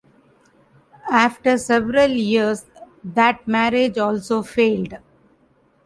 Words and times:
After 1.11 1.59
several 1.59 2.09
years 2.09 2.65
that 3.03 3.47
marriage 3.47 3.99
also 3.99 4.41
failed. 4.41 4.95